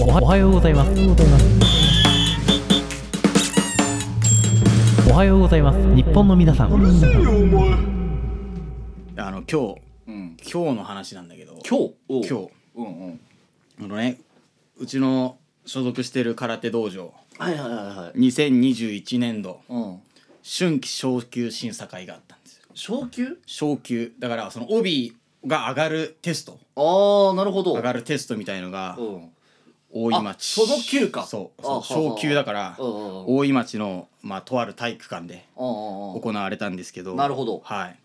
[0.00, 0.90] はおはようございます。
[5.10, 5.94] おはようございます。
[5.96, 6.72] 日本の皆さん。
[6.72, 6.76] あ
[9.30, 9.80] の今日。
[10.06, 11.58] うん今日の話なんだけど。
[11.68, 11.88] 今
[12.22, 12.28] 日？
[12.28, 12.50] 今日。
[12.76, 13.20] うんうん。
[13.82, 14.20] あのね
[14.78, 15.36] うちの
[15.66, 17.12] 所属してる空手道場。
[17.36, 18.18] はいはいはいはい。
[18.20, 19.62] 2021年度。
[19.68, 19.98] うん。
[20.44, 22.66] 春季昇級審査会があったんですよ。
[22.74, 23.38] 昇級？
[23.46, 24.12] 昇級。
[24.20, 26.60] だからその帯が上がるテスト。
[26.76, 27.74] ああなるほど。
[27.74, 29.30] 上がるテストみたいのがうん
[30.04, 30.62] 大井町。
[30.62, 31.24] あその級か。
[31.24, 37.60] そうあそう昇級だから大井町のまあとある体育館で行われたんですけどなるほど。
[37.64, 37.98] はい。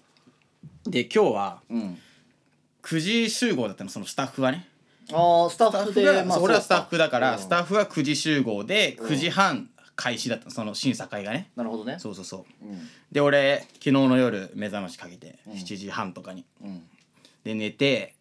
[0.90, 1.98] で今日はうん。
[2.82, 4.68] 9時集合だったのそのスタッフはね。
[5.12, 9.08] ああスタッッフでまあ俺はスタッフだからスタッフは9時集合でうん。
[9.08, 11.52] 9時半開始だったのその審査会がね。
[11.56, 11.98] なるほどね。
[12.00, 12.66] そうそうそう。
[12.66, 12.90] うん。
[13.12, 15.54] で俺昨日の夜目覚ましかけてうん。
[15.54, 16.46] 7時半とかに。
[16.64, 16.84] うん。
[17.44, 18.16] で寝て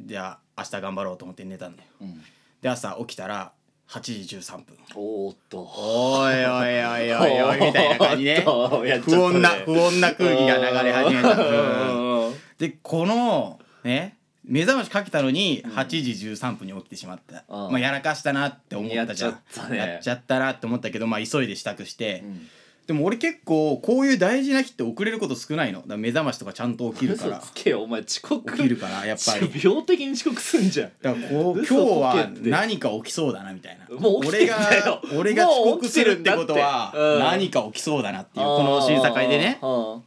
[0.00, 1.88] じゃあ明日頑張ろうと思って寝たんだよ。
[2.02, 2.22] うん
[2.60, 3.52] で朝起きたら
[3.88, 4.76] 8時13分。
[4.94, 5.60] おーっと。
[5.60, 8.42] おいおいおいおいおいみたいな感じね。
[8.44, 9.00] 不ね。
[9.00, 11.30] 穏な不穏な空気が流れ始めた。
[11.32, 12.34] ううん。
[12.58, 19.30] でこのね目覚ましかけたのに8時13分に起きてしまった、うんまあやらかしたなって思ったじゃん。
[19.30, 19.78] やっちゃったね。
[19.78, 22.48] やっちゃったなって思ったけどまあ急いで支度して、うん
[22.88, 25.80] でも俺結構こういう大事な日って遅れること少ないの。
[25.80, 27.36] だから目覚ましとかちゃんと起きるから。
[27.36, 27.82] 嘘つけよ。
[27.82, 28.50] お前遅刻。
[28.56, 29.50] 起きるからやっぱり。
[29.62, 30.92] 病的に遅刻すんじゃん。
[31.02, 32.48] だからこう今日嘘つけはって。
[32.48, 33.94] 何か起きそうだなみたいな。
[33.94, 35.02] もう起きてんだよ。
[35.12, 38.40] 俺が俺が遅刻するってこともうは起きてるんだってうん何か起きそうだなって。
[38.40, 39.58] いうこの審査会でね。
[39.60, 40.00] あ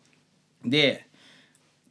[0.66, 1.08] で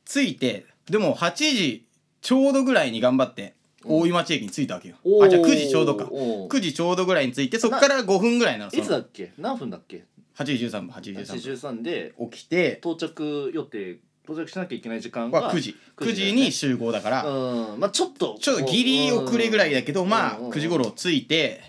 [0.04, 1.86] 着いてでも8時
[2.20, 3.54] ちょうどぐらいに頑張って
[3.84, 6.08] 大井町駅に着いたわけよ、おーあじゃあ9時ちょうどか。
[6.10, 6.50] おー。
[6.50, 9.32] 9時ちょうどぐらいに着いてそっから5分ぐらいなのそいつだっけ？
[9.38, 10.04] 何分だっけ？
[10.40, 15.76] 8時13分8時13 83で分起きて到着予定到着しなきゃいけない時間がは9時。
[15.96, 17.80] 9 9時に集合だから、うん。
[17.80, 21.60] まあちょっとちょっとギリ遅れぐらいだけどまあうん9時頃着いて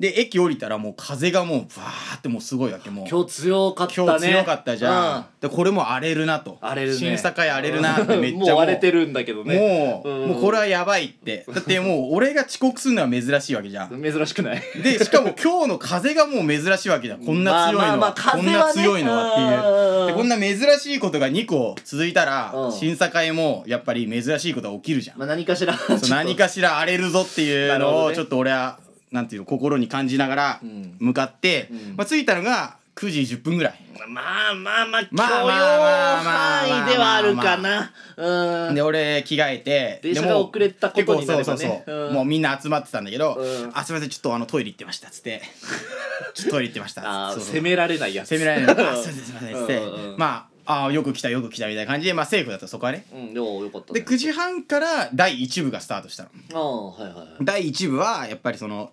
[0.00, 3.06] で駅降りたらもう風がもうバーってもうすごいわけもう。
[3.06, 4.06] 今日強かったね。
[4.06, 5.24] 今日強かったじゃん、うん。
[5.42, 6.56] でこれも荒れるなと。
[6.62, 6.96] 荒れるね。
[6.96, 8.62] 審査会荒れるなってめっちゃもう。
[8.64, 9.58] 荒れてるんだけどね。
[9.58, 10.28] もう、うん。
[10.30, 11.44] もうこれはやばいって。
[11.52, 14.02] だってもう俺が遅刻するのは珍しいわけじゃん。
[14.02, 14.62] 珍しくない。
[14.82, 17.20] でしかも今日の風がもう珍しいわけじゃん。
[17.22, 18.68] こんな強いのは、まあまあまあこん風はね。
[18.68, 19.84] な強いのはっていう。
[19.84, 22.72] うんでこんな珍しいことが2個続いたら、うん。
[22.72, 25.76] 審査会もやっぱり珍しいことが起きるじゃん、まあ何かしら。
[25.76, 28.02] そう何かしら荒れるぞっていう なるほどね。
[28.04, 28.78] のをちょっと俺は
[29.12, 30.96] なんていうの心に感じながらうん。
[30.98, 31.96] 向かって、うん。
[31.96, 33.74] まあ、着いたのが9時10分ぐらい。
[34.08, 37.92] まあまあまあ許容まあまあまあまあ範囲ではあるかな。
[38.16, 38.74] うん。
[38.74, 42.14] で俺着替えて電車が遅れたことになればねそうそうそう、うん。
[42.14, 43.70] もうみんな集まってたんだけど「うん。
[43.74, 45.42] あすいませんちょっとあのトイレ行ってました」っつって
[46.34, 47.52] 「ちょっとトイレ行ってました」あーそうそう。
[47.52, 48.28] 責められないやつ。
[48.28, 48.74] 責められない。
[48.74, 50.18] あすいませんすいません」っつって、うんうんうん。
[50.18, 53.04] まああーよく来たよく来たみたいな感じでまあセーフだったそこはね。
[53.12, 56.30] うんでもよかったでね9時半から第1部がスタートしたの。
[56.54, 57.28] ああはいはいはい。
[57.42, 58.92] 第1部はやっぱりその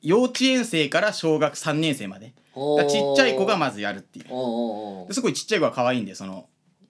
[0.00, 2.32] 幼稚園生から小学3年生まで。
[2.54, 4.26] だからちっちゃい子がまずやるっていう。
[4.30, 6.46] おうおうおうですごいちっちゃい子が可愛いんでその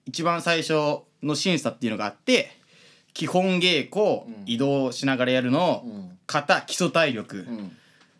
[0.06, 0.72] 一番最初
[1.22, 2.50] の審査っていうのがあって
[3.14, 4.44] 基本稽古、うん。
[4.46, 6.18] 移動しながらやるの、うん。
[6.26, 7.76] 型基礎体力、うん。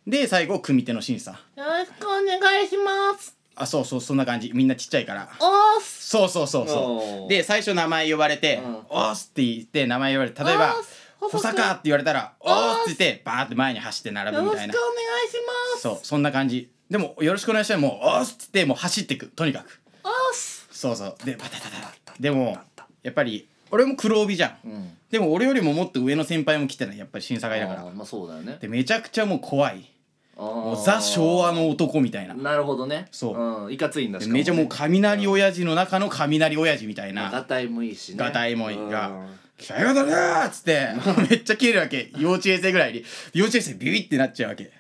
[0.07, 1.33] で最後組手の審査。
[1.33, 4.51] よろしくお願いしますあそうそうそんな感じ。
[4.55, 5.29] みんなちっちゃいから。
[5.41, 7.27] おーすそうそうそうおそう。
[7.27, 7.29] ー。
[7.29, 10.77] で最初名前呼ばれてうん「おーす」って言って名前呼ばれて例えば
[11.21, 14.73] 「おーす保坂」って言われたら「おーす」って言ってバーって前に走って並ぶみたいな。
[14.73, 15.35] よろしくお願いし
[15.75, 15.83] ます。
[15.83, 16.71] そうそんな感じ。
[16.91, 19.27] でも「よろしくお願いします」もう「おーす」って言ってもう走っていく。
[19.27, 19.81] とにかく。
[20.05, 21.17] おーすそうそう。
[21.25, 22.59] でバタタタタでも
[23.03, 29.91] やっぱり俺も黒帯じゃんうんでも俺よりももっと上の先輩も来てないやっぱり審査会だからあーまあそうだよねでめちゃくちゃもう怖い
[30.39, 32.35] ももうザ昭和の男みたいな。
[32.35, 33.09] なるほどね。
[33.11, 33.65] そう。
[33.65, 37.23] うんいかついんだしかめちゃもう雷親父の中の雷親父みたいな。
[37.23, 39.27] まあガタイもいいしねガタイもいいがうん
[39.61, 40.89] 「さようだな!」っつって。
[41.29, 42.13] めっちゃ切れるわけ。
[42.17, 43.05] 幼稚園生ぐらいに。
[43.35, 44.71] 幼稚園生ビビってなっちゃうわけ。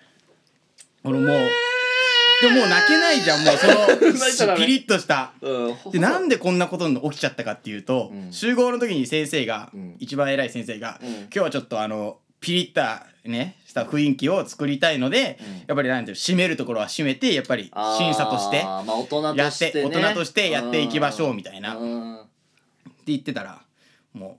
[1.04, 1.50] 俺もう
[2.40, 3.44] でももう泣けないじゃん。
[3.44, 5.32] もうそのピリッとした。
[5.40, 5.90] うん。
[5.90, 8.32] でなんでこんなことに起きちゃったかっていうと、うん。
[8.32, 9.96] 集合の時に先生が、うん。
[9.98, 11.08] 一番偉い先生が、うん。
[11.08, 15.56] 今日はちょっとあのピリッたねした雰囲気を作りたいので、うん。
[15.66, 21.74] やっぱりなんていうの締めるところは締めてやっぱり審査としてまあ大人やっとしててね大人としてやっていきましょうみたいな。
[21.74, 22.18] ってうん
[23.06, 23.60] 言ってたら
[24.12, 24.38] も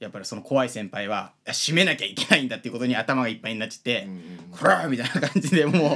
[0.00, 4.20] うやっぱりその怖い先輩はいや締めなきゃいけないんだっていうことに頭がいっぱいになっちゃってうんうん
[4.58, 5.90] 「こら!」みたいな感じでもうでも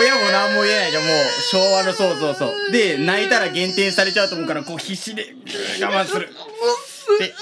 [0.00, 1.14] 親も何も言えないじゃんもう
[1.50, 2.72] 昭和のそうそうそう。
[2.72, 5.34] で泣いたら減点されちゃうと思うからこう必死で
[5.82, 6.28] 我慢する
[7.18, 7.34] で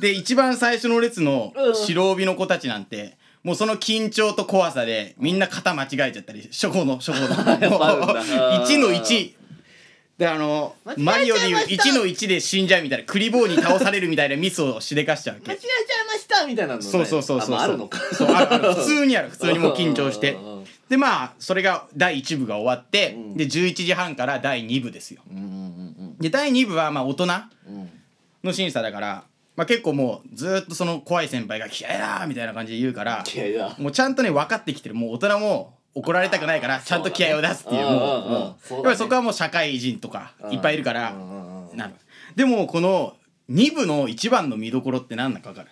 [0.00, 7.28] で一番最初の列の白帯の子たちなんてもうその緊張と怖さでみんな型間違えちゃったり初歩の初歩の。
[7.78, 8.66] ぱあるんだ。
[8.66, 9.32] 1の1
[10.18, 15.50] であのマリオでいう1の1で死んじゃうみたいなクリボーに倒されるみたいなミスをしでかしちゃうわけ。
[15.50, 15.70] 間違えちゃい
[16.06, 16.86] ましたみたいなのね。
[16.86, 18.00] そうそうそうそうあ,、まあ、あるのか。
[18.12, 18.74] そうあるある。
[18.74, 19.28] 普通にある。
[19.28, 20.32] 普通にもう緊張して。
[20.32, 20.56] うんうんうん
[20.88, 23.36] でまあそれが第1部が終わって、うん。
[23.36, 25.20] で11時半から第2部ですよ。
[25.28, 27.24] うんうんで第2部はまあ大人。
[27.24, 27.90] うんうん
[28.44, 29.24] の審査だから、
[29.56, 33.74] まあ、結構もうずーっとその怖い先輩が「気合いだ!」みたいな感じで言うから気合いだ。
[33.78, 34.94] もうちゃんとね分かってきてる。
[34.94, 41.14] もう大人も怒られたくないからちゃんと気合を出すっていうもうやっぱりそこはもう社会人とかいっぱいいるから
[41.74, 41.94] なる。
[42.34, 43.16] でもこの
[43.50, 45.68] 2部の一番の見どころって何だか分かる？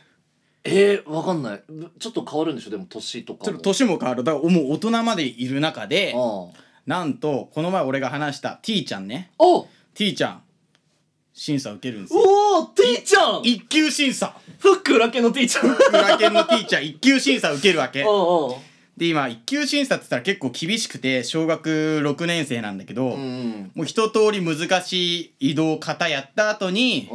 [0.66, 1.62] えー、わかんない。
[1.68, 2.70] ぶちょっと変わるんでしょ？
[2.70, 3.98] でも年とか年も。
[3.98, 6.46] 変わるだからもう大人までいる中であ
[6.86, 9.30] なんとこの前俺が話した T ちゃんね
[9.92, 10.42] T ちゃん
[11.34, 12.20] 審査受けるんですよ。
[12.20, 14.36] おー T ちゃん一級審査。
[14.60, 18.04] フック裏系の T ちゃん裏剣の T ちゃん一級審査受けるわけ。
[18.96, 23.70] で今一級審査って言ったら結構厳しくて小学6年生なんだけど、うんうん。
[23.74, 27.10] もう一通り難しい移動型やった後に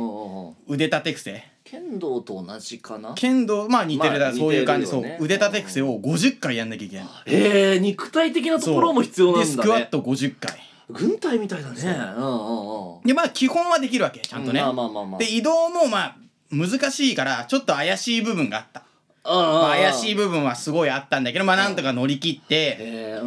[0.68, 1.44] 腕立て伏せ。
[1.64, 3.14] 剣道と同じかな？
[3.14, 4.98] 剣道まあ似てるだ、まあそういう感じ、そう。
[4.98, 7.06] 似てるよね腕立て伏せを50回やんなきゃいけない。
[7.28, 9.56] へえ肉体的なところも必要なんだね。
[9.56, 10.60] でスクワット50回
[10.90, 11.82] 軍隊みたいだね。
[11.82, 11.86] う。
[11.86, 13.02] んうんうん。
[13.04, 15.20] でまあ基本はできるわけちゃんとね、まあまあまあまあ。
[15.20, 16.16] で移動もまあ
[16.52, 18.84] 難しいからちょっと怪しい部分があった、
[19.24, 23.22] 怪しいい部分はすごいあったんだけどまあなんとか乗り切って。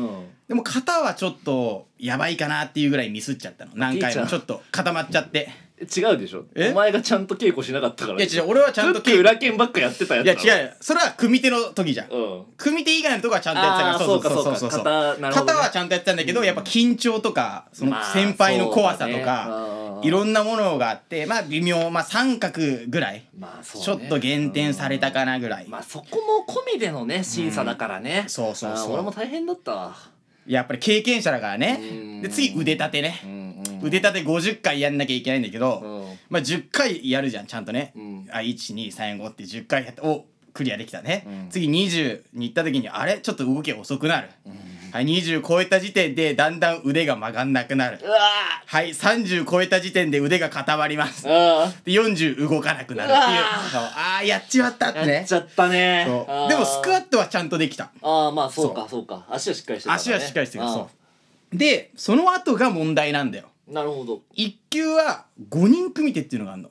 [0.49, 3.73] でも肩はちょっとやばいかなっていうぐらいミスっちゃったの。
[3.75, 5.49] 何回もちょっと固まっちゃって
[5.83, 6.45] 違うでしょ。
[6.55, 6.71] え？
[6.71, 8.19] お前がちゃんと稽古しなかったから。
[8.19, 8.51] いや違う。
[8.51, 10.67] 俺はちゃんとフック裏剣ばっかやってたやついや違う。
[10.67, 12.11] よそれは組手の時じゃん。
[12.11, 12.43] うん。
[12.57, 14.79] 組手以外のとこはちゃんとやってたからそうかそうか。
[14.79, 15.31] 肩なるほどね。
[15.35, 16.47] 肩はちゃんとやってたんだけど、うん。
[16.47, 21.89] やっぱ緊張とかそのまあ先輩の怖さとそうだか、ねいろんなものがあってまあ微妙。
[21.91, 23.85] まあ三角ぐらい、まあそうね。
[23.85, 28.25] ちょっと減点されたかなぐらい、まあそこも込みでのね審査だからね。
[28.27, 28.89] そうそうそう。
[28.89, 29.95] あー俺も大変だったわ。
[30.45, 31.79] やっぱり経験者だからね。
[31.81, 32.23] うん。
[32.23, 33.21] で次腕立てね
[33.83, 36.19] 腕立て50回やんなきゃいけないんだけど、うん。
[36.31, 38.29] まあ10回やるじゃんちゃんとね、うん。
[38.31, 40.25] あ1235って10回やってお
[40.55, 41.49] クリアできたね、うん。
[41.51, 43.19] 次20に行った時にあれ？
[43.19, 44.29] ちょっと動き遅くなる、
[44.93, 47.99] はい20超えた時点でだんだん腕が曲がんなくなる。
[48.03, 48.19] うわ
[48.67, 51.25] はい30超えた時点で腕が固まります。
[51.25, 51.31] で
[51.87, 53.17] 40動かなくなるっていう。
[53.17, 53.83] うわそう。
[53.83, 56.05] あーやっちまったってやっちゃったね。
[56.07, 56.49] そう。
[56.51, 57.91] でもスクワットはちゃんとできた。
[58.03, 59.25] ああまあそうそかそうか。
[59.31, 60.13] 足はしっかりしてたからね。
[60.13, 60.91] 足はしっかりしてるそ
[61.55, 61.57] う。
[61.57, 64.23] でその後が問題なんだよなるほど。
[64.37, 66.71] 1級は5人組手っていうのがあるの。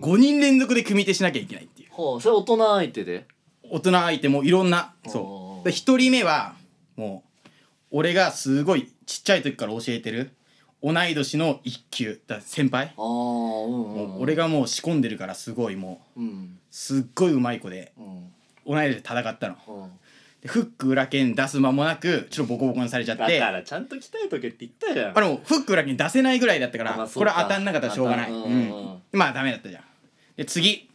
[0.00, 1.88] 5人連続で組手しなきゃいけないっていう。
[1.92, 3.26] ほうそれ大人相手で？
[3.70, 5.60] 大人相手もいろんなおそー。
[5.62, 6.54] うで1人目は
[6.96, 7.48] もう
[7.92, 10.32] 俺がすごいちっちゃい時から教えてる
[10.82, 12.94] 同い年の1級だ先輩。
[12.96, 16.26] ああうんうん俺がもう仕込んでるからすごいもうん。
[16.26, 16.30] う
[16.70, 18.32] すっごいうまい子でうん。
[18.66, 19.56] 同い年で戦ったの。
[19.68, 19.84] うん。
[19.84, 19.90] で
[20.46, 25.18] フック裏剣出す間もなくちょっとボコボコにされちゃっだてからちゃんと鍛えとけって言ったじゃん。
[25.18, 27.18] あれもうフック裏剣出せないぐらいだったから、まあそうか。
[27.20, 28.58] これは当たんなかったらしょうがない、うんうんうん。
[28.94, 29.82] ん、まあダメだったじゃん。
[30.36, 30.88] で次。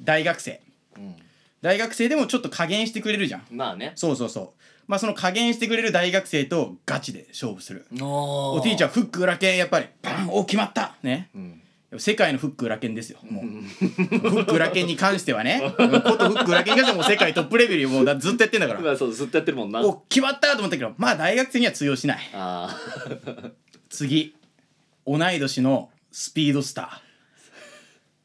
[0.00, 0.60] 大学生。
[0.96, 1.16] うん。
[1.60, 3.42] 大学生でもちょっと加減してくれるじゃん。
[3.50, 3.92] まあね。
[3.94, 4.50] そうそうそう。
[4.86, 7.86] まあその加減してくれる大学生とガチで勝負する。
[8.00, 10.94] おおティーチャーフック裏剣やっぱりバンお決まった。
[11.02, 11.28] ね。
[11.34, 11.62] うん
[11.96, 13.18] 世界のフック裏剣ですよ。
[13.30, 13.44] もう。
[13.44, 15.62] フック裏剣に関してはね。
[15.62, 17.88] ことフック裏剣に関してはもう世界トップレベルよ。
[17.88, 18.80] もうだずっとやってんだから。
[18.80, 19.80] まあそうずっとやってるもんな。
[19.80, 22.18] お決まったと思ったけどまあ大学生には通用しない。
[22.34, 22.76] あ
[23.88, 24.34] 次。
[25.06, 27.08] 同い年のスピードスター。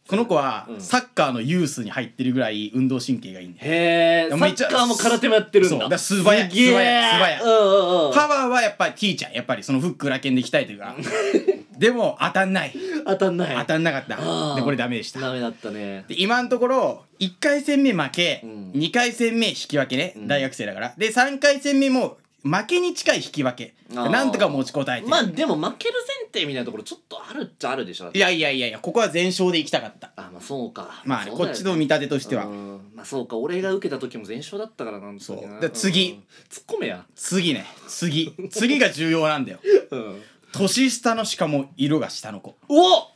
[0.10, 0.82] この子はうん。
[0.82, 3.74] サッカーのユースに入ってるぐらい運動神経がいいんあだよ。
[3.74, 5.80] へえサッカーも空手もやってるんだ。
[5.80, 5.90] そう。
[5.90, 6.52] だ素早い。
[6.52, 7.04] 素早い。
[7.04, 7.40] 素早い
[8.14, 9.32] パワーはやっぱり T ちゃん。
[9.32, 10.96] やっぱりそのフック裏剣で鍛えてるから
[11.78, 12.76] でも当たんない。
[13.06, 13.56] 当たんない。
[13.58, 14.56] 当たんなかった。
[14.56, 15.20] でこれダメでした。
[15.20, 16.06] ダメだったね。
[16.08, 18.72] で今のところ1回戦目負け、うん。
[18.72, 20.28] 2回戦目引き分けね、うん。
[20.28, 20.94] 大学生だから。
[20.98, 23.74] で3回戦目も負けに近い引き分け。
[23.94, 25.10] なんとか持ちこたえてる。
[25.10, 30.12] まあでも負ける前提みたいなところちょっとあるっちゃあるでしょいやいやいやいやここは全勝でいきたかった。
[30.16, 31.02] あまあそうか。
[31.06, 31.38] まあねね。
[31.38, 32.46] こっちの見立てとしては。
[32.46, 32.82] うん。
[32.96, 33.38] まあそうか。
[33.38, 35.70] 俺が受けた時も全勝だったからなんそう。
[35.72, 36.12] 次。
[36.12, 36.18] うん。
[36.50, 37.06] 突っ込めや。
[37.16, 37.66] 次ね。
[37.88, 38.34] 次。
[38.52, 39.60] 次が重要なんだよ。
[39.92, 40.22] うん
[40.54, 42.56] 年下のしかも色が下の子。
[42.70, 43.10] お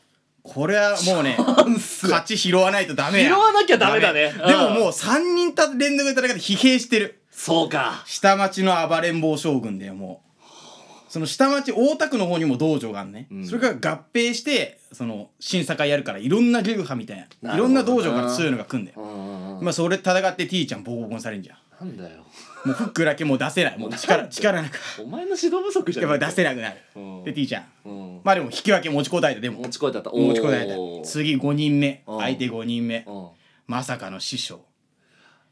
[0.43, 3.29] これはもうね勝ち拾わないとダメや。
[3.29, 4.33] 拾わなきゃダメだね。
[4.33, 4.73] でもうん。
[4.75, 7.21] もう3人た連続で戦って疲弊してる。
[7.31, 8.03] そうか。
[8.05, 11.11] 下町の暴れん坊将軍だよもう。
[11.11, 13.45] その下町大田区の方にも道場があるね、うん。
[13.45, 17.51] それが合併してその審査会やるからいろんな流派みたいな。
[17.51, 19.59] ないろんな道場から強いのが来んだよ。
[19.61, 21.85] まあそれ戦って T ちゃんボコボコにされんじゃん。
[21.85, 22.23] なんだよ
[22.67, 23.77] もうフックだけもう出せない。
[23.79, 24.79] もう力力なく。
[25.01, 26.77] お前の指導不足じゃんやっぱ出せなくなる。
[26.95, 27.23] うん。
[27.23, 28.21] で T ちゃんうん。
[28.23, 29.61] まあでも引き分け持ちこたえたでも。
[29.61, 31.01] 持ちこえたった持ちこたえおー。
[31.01, 32.03] た次5人目。
[32.05, 32.19] うん。
[32.19, 33.03] 相手5人目。
[33.07, 33.27] うん。
[33.65, 34.59] まさかの師匠。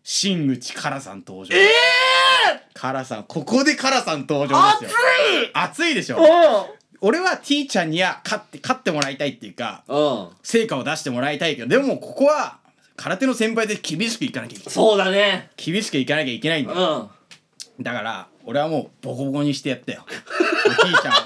[0.03, 1.55] 新口カラさん登場。
[1.55, 1.69] ええ
[2.74, 3.24] カラさん。
[3.24, 5.00] ここでカラさん登場ですよ。
[5.53, 5.95] 熱い！
[5.95, 6.17] でしょ？
[6.17, 6.65] ー、
[7.01, 10.27] 俺は T ちゃんには勝って勝ってもらいたいっていうかうん。
[10.43, 12.60] 成果を出してもらいたいけどでもここは
[12.97, 14.73] 空手の先輩で厳しくいかなきゃいけない。
[14.73, 15.49] そうだね。
[15.57, 17.11] 厳しくいかなきゃいけないんうだよ。
[17.79, 17.83] ん。
[17.83, 20.05] だから俺はもうボコボコにしてやったよ。
[20.07, 21.15] T ちゃんを。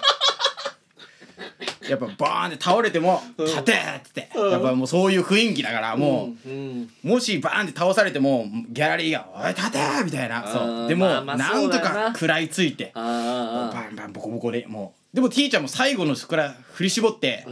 [1.89, 3.73] やっぱバーンって倒れても「立て!」っ
[4.13, 4.51] て言って。
[4.51, 10.45] やっぱもうそういう雰囲気だからもう、うんもしバーンって倒されてもギャラリーが「おい立て!」みたいな。
[10.45, 11.89] あそーうでも、まあまあなんとそうだよな。
[11.89, 12.91] か食らいついて。
[12.95, 15.15] あバンバンボコボコでもう。
[15.15, 17.45] でも T ちゃんも最後のそこから振り絞って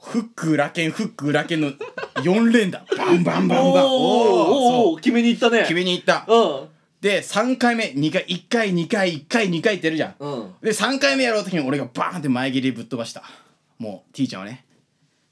[0.00, 1.72] フック裏剣フック裏剣の
[2.16, 2.84] 4連打。
[2.96, 3.84] バンバンバンバン。
[3.86, 6.68] おーお決めに行ったね決めに行ったうん
[7.00, 13.22] で3回目2回1回2回1回2回ってやるじゃんうんで3回目やろうときに俺がバーンって前蹴りぶっ飛ばした
[13.78, 14.64] もう T ちゃんはね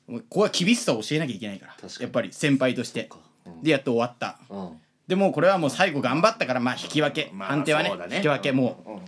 [0.06, 3.08] もうここは厳しさを教えなきゃいけないからやっぱり先輩として
[3.44, 4.68] うんでやっと終わったうん
[5.08, 9.00] でもうこれはもう最後頑張ったからまあ引き分け、まあ判定はねね引き分けもう、うん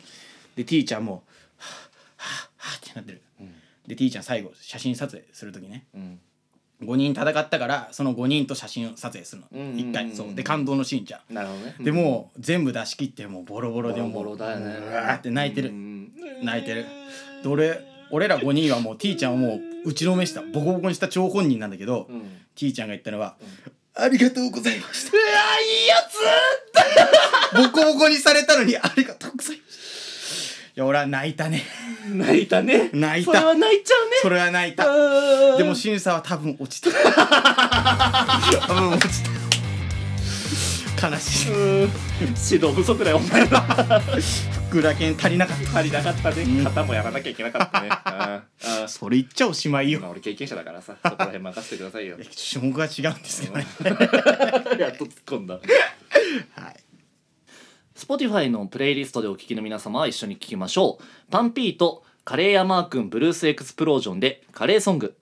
[0.56, 1.22] で T ちゃんも
[1.56, 3.22] はぁはぁはぁってなってる、
[3.88, 5.86] で T ちゃん最後写真撮影する時ね。
[5.94, 6.20] うん。
[6.82, 10.14] 5人戦ったからその5人と写真撮影するの、うんうんうん一回。
[10.14, 10.34] そう。
[10.34, 11.74] で感動のシーンじゃん、なるほどね。
[11.80, 14.76] でもう全部出し切ってもうボロボロでもうボロボロだよね。
[14.78, 16.12] うわーって泣いてる、うん
[16.44, 16.84] 泣いてる。
[17.42, 17.80] で俺
[18.12, 20.42] 俺ら5人はもう T ちゃんをもう打ちのめした。
[20.42, 22.22] ボコボコにした張本人なんだけど、うん。
[22.54, 23.36] T ちゃんが言ったのは、
[23.94, 25.16] ありがとうございました。
[25.16, 25.26] うわ
[25.60, 29.67] いいやつボコボコにされたのにありがとうございましたい
[30.78, 31.64] や俺は泣いたね。
[32.08, 32.90] 泣いたね。
[32.92, 33.32] 泣いた。
[33.32, 34.12] それは泣いちゃうね。
[34.22, 34.86] それは泣いた。
[34.86, 35.58] うん。
[35.58, 36.90] でも審査は多分落ちた。
[38.66, 39.22] 多分落ち
[41.00, 41.08] た。
[41.08, 41.52] 悲しい。
[41.52, 41.90] うん。
[42.20, 43.60] 指導不足だよお前ら
[44.68, 45.78] 福田健足りなかった。
[45.80, 46.42] 足りなかったね。
[46.42, 46.64] うん。
[46.64, 47.88] 肩もやらなきゃいけなかったね。
[47.90, 49.98] あーあーそれ言っちゃおしまいよ。
[49.98, 50.94] まあ俺経験者だからさ。
[51.02, 52.16] そこら辺任せてくださいよ。
[52.52, 53.66] 種目が違うんですけどね。
[54.78, 55.54] やっと突っ込んだ。
[55.54, 56.87] はい
[57.98, 61.04] Spotify のプレイリストでお聴きの皆様は一緒に聴きましょう。
[61.32, 65.16] パンピーとカレーヤマー君ブルースエクスプロージョンでカレーソング。